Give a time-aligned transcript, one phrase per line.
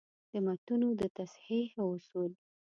[0.31, 2.31] د متونو د تصحیح اصول: